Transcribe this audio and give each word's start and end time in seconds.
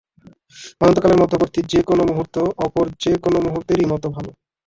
অনন্তকালের 0.81 1.21
মধ্যবর্তী 1.21 1.59
যে-কোন 1.71 1.99
মুহূর্ত 2.09 2.35
অপর 2.59 2.85
যে-কোন 3.01 3.33
মুহূর্তেরই 3.45 3.85
মত 3.85 4.03
ভাল। 4.07 4.25